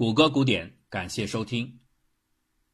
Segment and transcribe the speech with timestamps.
[0.00, 1.78] 谷歌古典，感谢收听。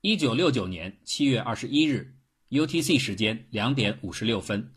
[0.00, 2.14] 一九六九年七月二十一日
[2.50, 4.76] ，UTC 时间两点五十六分，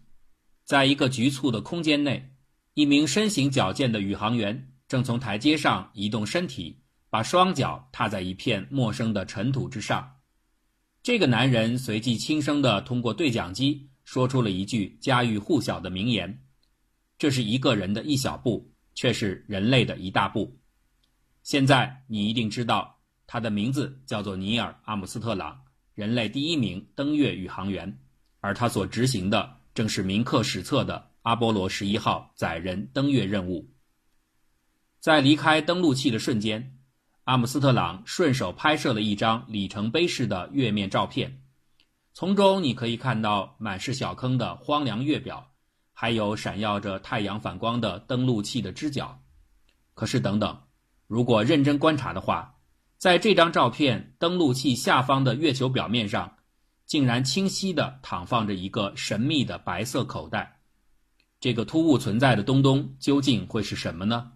[0.66, 2.28] 在一个局促的空间内，
[2.74, 10.12] 一名身形矫健的宇航员正从台阶上移动身体，把双脚踏在一片陌生的尘土之上。
[11.04, 16.48] 这个男人随即轻声地通过对讲机说出了一句家喻户晓的名言
[17.16, 20.52] ：“这是一个人的一小步，却是人类的一大步。”
[21.44, 25.62] 现在你一定知道，他的名字叫做尼尔·阿姆斯特朗，
[25.94, 28.00] 人类第一名登月宇航员，
[28.40, 33.72] 而他所执行的正是铭刻史册的阿波罗十一号载人登月任务。
[35.00, 36.78] 在离开登陆器的瞬间，
[37.24, 41.42] 阿姆斯特朗顺手拍摄了一张里程碑式的月面照片，
[42.14, 45.52] 从中你可以看到满是小坑的荒凉月表，
[45.94, 49.24] 还有闪耀着太阳反光的登陆器的支脚。
[49.94, 50.62] 可是，等等。
[51.10, 52.60] 如果认真观察的话，
[53.00, 56.36] 在这张照片登陆器下方的月球表面上，
[56.86, 60.60] 竟然清晰地躺放着一个神秘的白色口袋。
[61.40, 64.34] 这个突兀存在的东东究竟会是什么呢？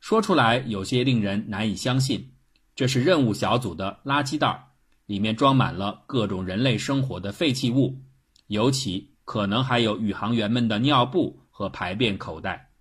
[0.00, 2.32] 说出来有些令人难以相信。
[2.74, 4.70] 这是任务小组的垃圾袋，
[5.06, 8.02] 里面装满了各种人类生活的废弃物，
[8.48, 12.72] 尤其可能还有宇航员们的尿布和排便口袋。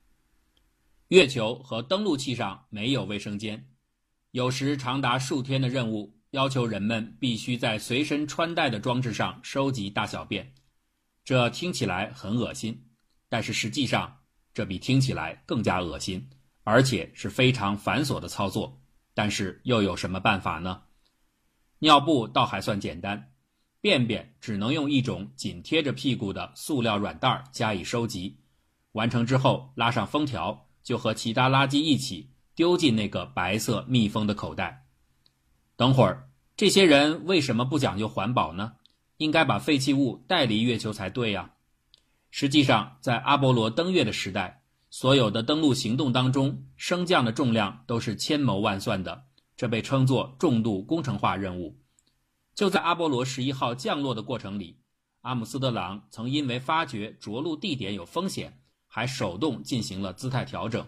[1.13, 3.69] 月球和登陆器上没有卫生间，
[4.31, 10.55] 有时长达数天的任务要求人们必须在随身穿戴的装置上收集大小便。
[11.23, 12.87] 这听起来很恶心，
[13.29, 14.21] 但是实际上
[14.55, 16.27] 这比听起来更加恶心，
[16.63, 18.81] 而且是非常繁琐的操作。
[19.13, 20.81] 但是又有什么办法呢？
[21.77, 23.33] 尿布倒还算简单，
[23.81, 28.39] 便便只能用一种紧贴着屁股的塑料软袋加以收集，
[28.93, 30.69] 完成之后拉上封条。
[30.83, 34.85] 就和其他垃圾一起丢进那个白色密封的口袋。
[35.75, 38.73] 等会儿，这些人为什么不讲究环保呢？
[39.17, 41.53] 应该把废弃物带离月球才对呀。
[42.29, 51.79] 实际上，在阿波罗登月的时代，所有的登陆行动当中，升降的重量都是千谋万算的，这被称作重度工程化任务。
[52.55, 54.79] 就在阿波罗十一号降落的过程里，
[55.21, 58.62] 阿姆斯特朗曾因为发觉着陆地点有风险。
[58.95, 60.87] 还手动进行了姿态调整，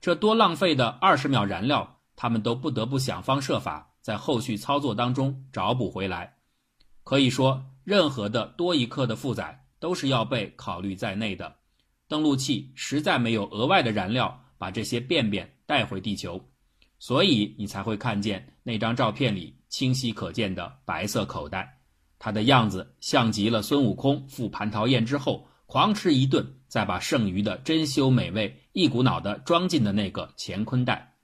[0.00, 6.34] 这多浪费的二十秒燃料，他们都不得不想方设法在后续操作当中找补回来。
[7.04, 11.54] 可以说，任何的多一刻的负载都是要被考虑在内的。
[12.08, 16.42] 登陆器实在没有额外的燃料把这些便便带回地球，
[16.98, 21.78] 所以你才会看见那张照片里清晰可见的白色口袋，
[22.18, 25.46] 它的样子像极了孙悟空赴蟠桃宴之后。
[25.72, 31.16] 狂吃一顿，再把剩余的珍馐美味一股脑的装进的那个乾坤袋。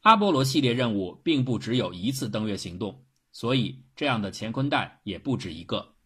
[0.00, 5.96] 阿波罗系列任务并不只有一次登月行动，所以这样的乾坤袋也不止一个。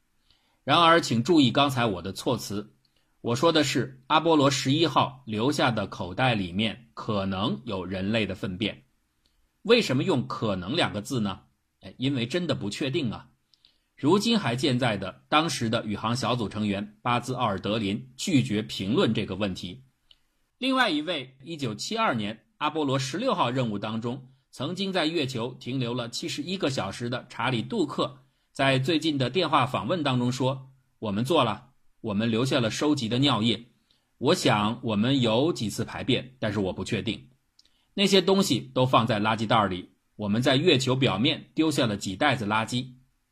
[0.64, 2.74] 然而，请注意刚才我的措辞，
[3.20, 8.82] 我说的是阿波罗十一号留下的口袋里面可能有人类的粪便。
[9.62, 11.42] 为什么用“可能”两个字呢？
[11.96, 13.28] 因为真的不确定啊。
[13.96, 19.84] 如今还健在的当时的宇航小组成员巴兹奥尔德林拒绝评论这个问题。
[20.58, 28.18] 另外一位1972年阿波罗16号任务当中曾经在月球停留了71个小时的查理杜克，
[28.52, 33.66] 在最近的电话访问当中说：“我们做了，我们留下了收集的尿液。
[34.18, 37.30] 我想我们有几次排便，但是我不确定。
[37.94, 39.90] 那些东西都放在垃圾袋里。
[40.16, 42.88] 我们在月球表面丢下了几袋子垃圾。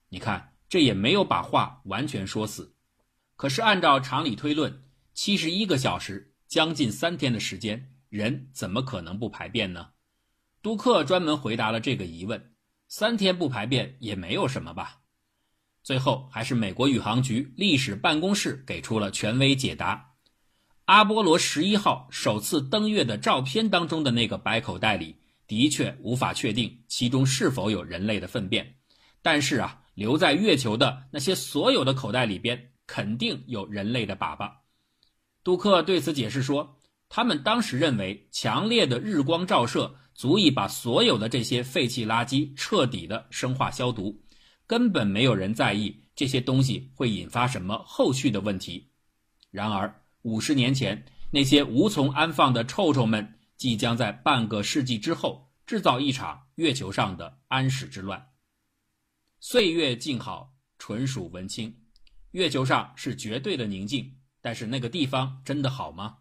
[0.08, 2.74] 你看。”这也没有把话完全说死，
[3.36, 9.90] 可是按照常理推论，七十一个小时，将近三天的时间，人怎么可能不排便呢？
[10.62, 12.54] 杜克专门回答了这个疑问：
[12.88, 15.02] 三天不排便也没有什么吧？
[15.82, 20.14] 最后还是美国宇航局历史办公室给出了权威解答：
[20.86, 28.76] 阿波罗十一号首次登月的照片当中的那个白口袋里，的确无法确定其中是否有人类的粪便，
[29.20, 29.80] 但是啊。
[29.94, 34.50] 留在月球的那些所有的口袋里边，肯定有人类的粑粑。
[35.44, 36.78] 杜克对此解释说，
[37.08, 44.22] 他们当时认为强烈的日光照射足以把所有的这些废弃垃圾彻底的生化消毒，
[44.66, 48.90] 根本没有人在意这些东西会引发什么后续的问题。
[49.50, 58.31] 然而，五十年前那些无从安放的臭臭们，即将在半个世纪之后制造一场月球上的安史之乱。
[59.44, 61.76] 岁月静好，纯属文青。
[62.30, 66.18] 月球上是绝对的宁静，但是那个地方真的好吗？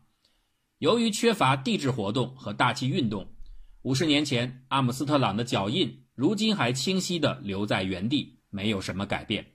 [0.79, 3.31] 由于缺乏地质活动和大气运动，
[3.83, 9.45] 五十年前阿姆斯特朗的脚印，如今还清晰地留在原地，没有什么改变。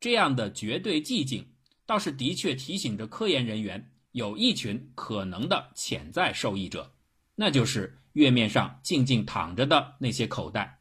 [0.00, 1.52] 这样的绝对寂静，
[1.84, 6.94] 倒是的确提醒着科研人员，有一群可能的潜在受益者，
[7.34, 10.79] 那就是月面上静静躺着的那些口袋，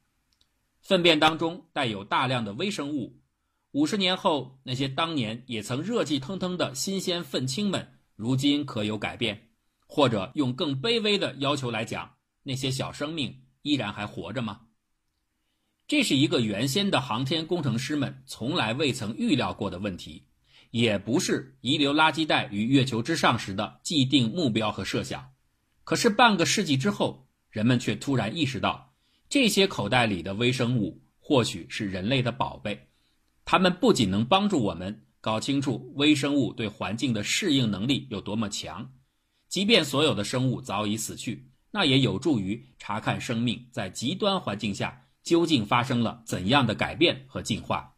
[0.89, 3.21] 粪便当中带有大量的微生物。
[3.73, 9.49] 五十年后，那些当年也曾热气腾腾的新鲜粪青们，如今可有改变？
[9.85, 14.61] 或者用更卑微的要求来讲，那些小生命依然还活着吗？
[15.87, 20.23] 这是一个原先的航天工程师们从来未曾预料过的问题，
[20.71, 25.33] 也不是遗留垃圾袋于月球之上时的既定目标和设想。
[25.83, 28.88] 可是半个世纪之后，人们却突然意识到，
[29.29, 32.87] 这些口袋里的微生物或许是人类的宝贝，
[33.45, 38.91] 它们不仅能帮助我们搞清楚微生物对环境的适应能力有多么强，
[39.47, 45.05] 即便所有的生物早已死去，那也有助于查看生命在极端环境下。
[45.21, 47.93] 究竟发生了怎样的改变和进化？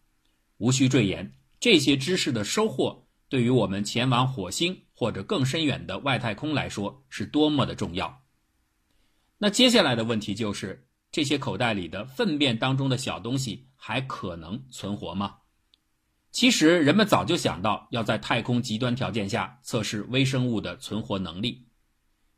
[0.58, 1.32] 无需赘言，
[1.62, 8.24] 这些知识的收获对于我们前往火星或者更深远的外太空来说是多么的重要。
[9.38, 15.36] 那接下来的问题就是：这些口袋里的粪便当中的小东西还可能存活吗？
[16.32, 21.68] 其实，人们早就想到要在太空极端条件下测试微生物的存活能力。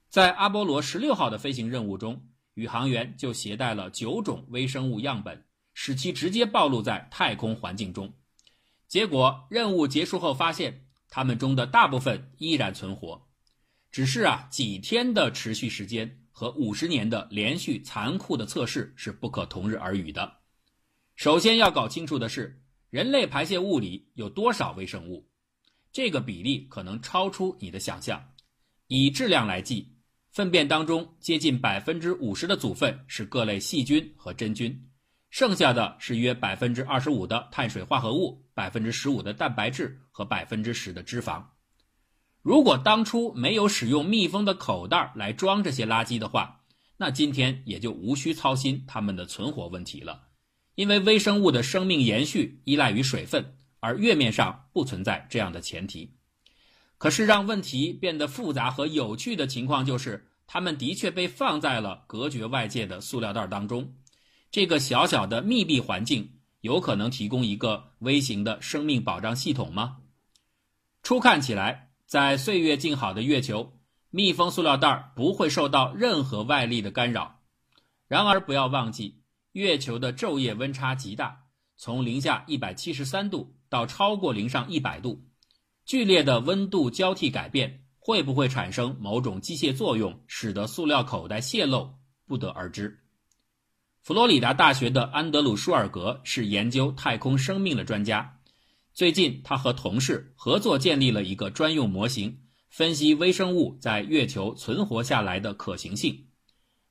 [0.10, 2.30] 在阿波罗十六号的飞行任务中。
[2.56, 5.44] 宇航员就携带了九种微生物样本，
[5.74, 8.14] 使其直接暴露在太空环境中。
[8.88, 13.28] 结果任务结束后发现，它们中的大部分依然存活。
[13.92, 20.40] 只是啊，几天的持续时间和五十年的连续残酷的测试是不可同日而语的。
[21.16, 25.26] 首先要搞清楚的是，人类排泄物里有多少微生物？
[25.94, 28.22] 这个比例可能超出你的想象。
[28.88, 29.96] 以质量来计。
[30.32, 34.90] 粪便当中接近百分之五十的组分是各类细菌和真菌，
[35.30, 41.42] 剩下的是约百分之二十五的碳水化合物、百分之十五的蛋白质和百分之十的脂肪。
[42.44, 46.60] 如果当初没有使用密封的口袋来装这些垃圾的话，
[46.98, 50.24] 那今天也就无需操心它们的存活问题了，
[50.76, 56.14] 因为微生物的生命延续依赖于水分，而月面上不存在这样的前提。
[56.98, 63.96] 可是，让问题变得复杂和有趣的情况就是，它们的确被放在了隔绝外界的塑料袋当中。
[64.52, 66.30] 这个小小的密闭环境
[66.60, 70.00] 有可能提供一个微型的生命保障系统吗？
[71.02, 73.74] 初看起来，在岁月静好的月球，
[74.12, 77.40] 密封塑料袋不会受到任何外力的干扰。
[78.08, 79.24] 然而，不要忘记，
[79.54, 81.46] 月球的昼夜温差极大，
[81.76, 85.24] 从零下一百七十三度到超过零上一百度。
[85.88, 91.96] 剧烈的温度交替改变会不会产生某种机械作用，使得塑料口袋泄漏，
[92.28, 93.00] 不得而知。
[94.04, 98.38] 佛罗里达大学的安德鲁·舒尔格是研究太空生命的专家。
[98.94, 106.28] 最近，他和同事合作建立了一个专用模型，分析微生物在月球存活下来的可行性。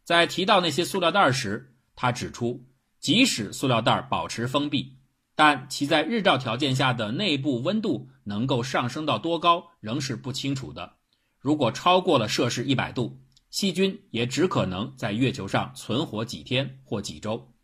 [0.02, 2.66] 在提到那些塑料袋时，他指出，
[2.98, 4.98] 即使塑料袋保持封闭。
[5.34, 10.96] 但其在日照条件下的内部温度能够上升到多高，仍是不清楚的。
[11.38, 13.18] 如果超过了摄氏一百度，
[13.48, 17.54] 细菌也只可能在月球上存活几天或几周。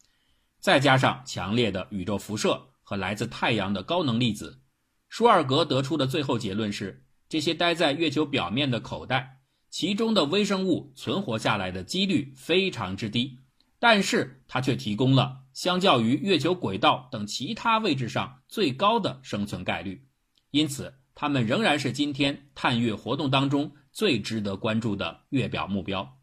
[0.61, 4.63] 再加上强烈的宇宙辐射和来自太阳的高能粒子，
[5.11, 13.41] 舒尔格得出的最后结论是：这些待在月球表面的口袋，其中的微生物存活下来的几率非常之低。
[13.79, 20.09] 但是它却提供了相较于月球轨道等其他位置上最高的生存概率，
[20.51, 26.17] 因此它们仍然是今天探月活动当中最值得关注的月表目标。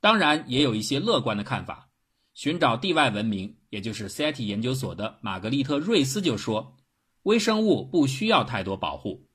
[0.00, 1.89] 当然，也有一些乐观的看法。
[2.34, 6.76] 寻找地外文明，也就是 SETI 研究所的玛格丽特·瑞斯就说
[7.24, 9.26] ：“微生物不需要太多保护。”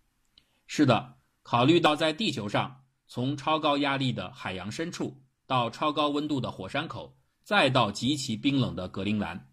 [0.68, 5.22] 是的，考虑到在地球上，从超高压力的海洋深处。
[5.48, 9.48] 到超高温度的火山口，再到极其冰冷的格陵兰，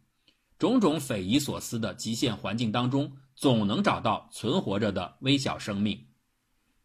[0.58, 6.06] 种种匪夷所思的极限环境当中，总能找到存活着的微小生命。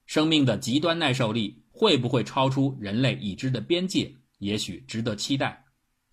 [0.06, 4.14] 生命的极端耐受力会不会超出人类已知的边界？
[4.40, 5.64] 也许值得期待。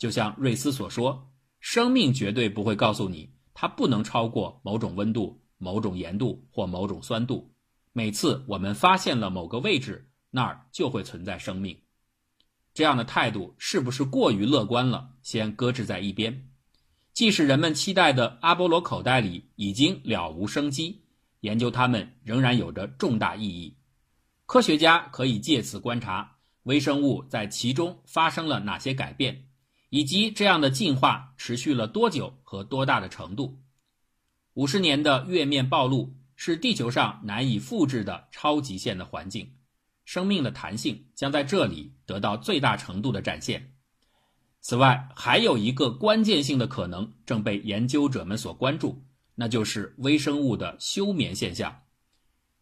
[0.04, 7.50] 就像瑞斯所说，生命绝对不会告诉你它不能超过某种温度、某种盐度或某种酸度。
[7.94, 11.74] 每次我们发现了某个位置，那儿就会存在生命。
[12.74, 15.08] 这样的态度是不是过于乐观了？
[15.22, 16.50] 先搁置在一边。
[17.14, 21.02] 即使人们期待的阿波罗口袋里已经了无生机，
[21.40, 23.74] 研究它们仍然有着重大意义。
[24.44, 29.48] 科学家可以借此观察微生物在其中发生了哪些改变，
[29.94, 33.60] 以及这样的进化持续了多久和多大的程度。
[34.54, 39.52] 五十年的月面暴露是地球上难以复制的超极限的环境，
[40.04, 43.72] 生命的弹性将在这里得到最大程度的展现。
[44.60, 49.00] 此外，还有一个关键性的可能正被研究者们所关注，
[49.36, 51.82] 那就是微生物的休眠现象。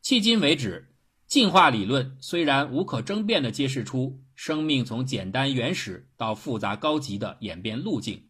[0.04, 0.91] 迄今为止。
[1.32, 8.22] 进化理论虽然无可争辩地揭示出生命从简单原始到复杂高级的演变路径，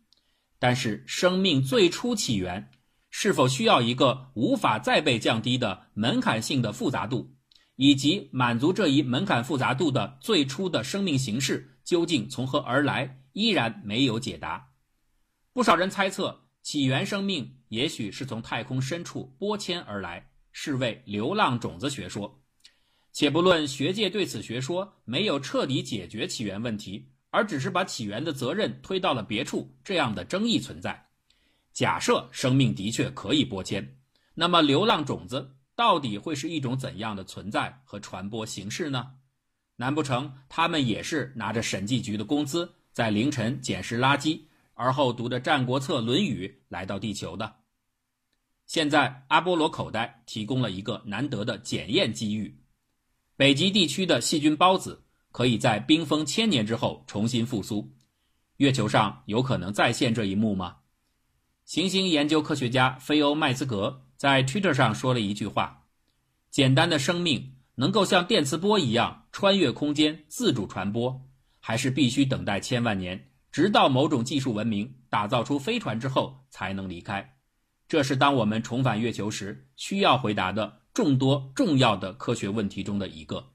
[0.61, 2.71] 但是生命最初起源
[3.11, 7.35] 是否需要一个无法再被降低的门槛性的复杂度，
[7.75, 14.64] 以及满足这一门槛复杂度的最初的生命形式究竟从何而来，依然没有解答。
[15.52, 22.38] 不少人猜测，起源生命也许是从太空深处拨迁而来，是为流浪种子学说。
[23.12, 31.09] 且不论学界对此学说没有彻底解决起源问题，而只是把起源的责任推到了别处这样的争议存在。
[31.73, 33.99] 假设生命的确可以播迁，
[34.35, 39.12] 那么流浪种子到底会是一种怎样的存在和传播形式呢？
[39.76, 44.40] 难不成他们也是拿着审计局的工资，在凌晨捡拾垃圾，
[44.75, 47.57] 而后读着《战国策》《论语》来到地球的？
[48.66, 52.62] 现在阿波罗口袋提供了一个难得的检验机遇。
[53.43, 57.93] 北极地区的细菌孢子可以在冰封千年之后重新复苏，
[58.59, 60.77] 月球上有可能再现这一幕吗？
[61.65, 65.87] 行星研究科学家菲欧麦斯格在 Twitter 上说了一句话
[66.53, 71.21] ：“简单的生命能够像电磁波一样穿越空间自主传播，
[71.59, 77.39] 还是必须等待千万年，直到某种技术文明打造出飞船之后才能离开？”
[77.91, 80.82] 这是当我们重返月球时需要回答的。
[80.95, 83.53] 众多重要的科学问题中的一个。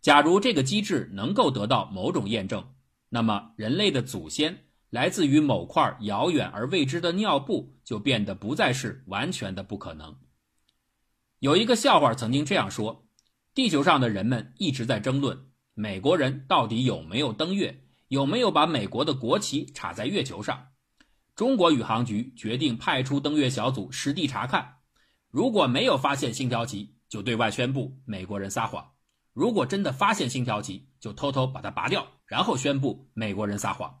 [0.00, 2.74] 假如这个机制能够得到某种验证，
[3.08, 10.16] 那么人类的祖先来自于某块遥远而未知的尿布就变得不再是完全的不可能。
[11.40, 13.08] 有一个笑话曾经这样说：
[13.52, 20.68] 地球上的人们一直在争论美国人到底有没有登月，有没有把美国的国旗插在月球上。
[21.34, 24.75] 中国宇航局决定派出登月小组实地查看。
[25.36, 28.82] 如果没有发现星条旗，就对外宣布美国人撒谎；
[29.34, 34.00] 如果真的发现星条旗，就偷偷把它拔掉，然后宣布美国人撒谎。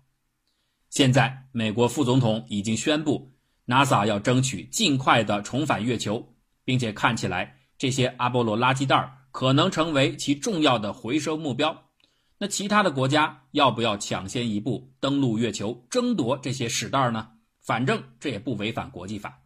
[0.88, 3.34] 现在，美国副总统已经宣布
[3.66, 6.26] ，NASA 要争取尽快的重返月球，
[6.64, 11.90] 并且看起来这些阿波罗垃圾袋可能成为其重要的回收目标。
[12.38, 17.32] 那其他的国家要不要抢先一步登陆月球，争夺这些屎袋呢？
[17.60, 19.42] 反正这也不违反国际法。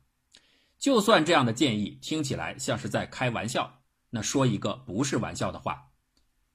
[0.81, 5.91] 就算这样的建议听起来像是在开玩笑，那说一个不是玩笑的话：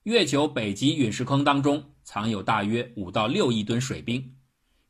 [0.02, 4.36] 月球北极陨石坑当中藏有大约五到六亿吨水冰，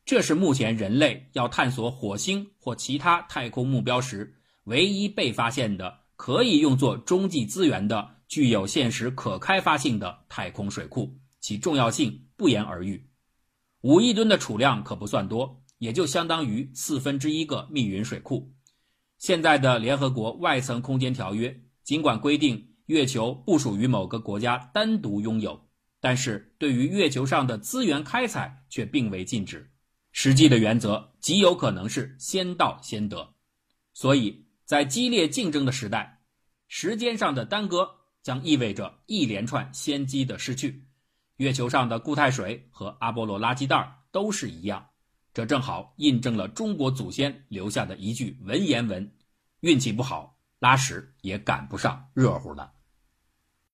[0.06, 13.10] 这是目前人类要探索火星或其他太空目标时唯一被发现的可以用作中继资源的具有现实可开发性的太空水库，其重要性不言而喻。
[13.82, 18.55] 五亿吨的储量可不算多，也就相当于四分之一个密云水库。
[19.18, 25.68] 现在的联合国外层空间条约尽管规定月球不属于某个国家单独拥有，
[26.00, 29.70] 但是对于月球上的资源开采却并未禁止。
[30.12, 33.34] 实际的原则极有可能是先到先得，
[33.92, 36.22] 所以在激烈竞争的时代，
[36.68, 37.88] 时间上的耽搁
[38.22, 40.86] 将意味着一连串先机的失去。
[41.36, 44.88] 月球上的固态水和阿波罗垃圾袋都是一样。
[45.36, 49.12] 这正好印证了中国祖先留下的一句文言文
[49.60, 52.72] ：“运气不好，拉屎也赶不上热乎的。”